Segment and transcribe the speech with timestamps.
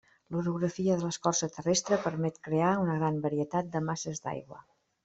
[0.35, 4.69] L'orografia de l'escorça terrestre permet crear una gran varietat de masses d'aigua.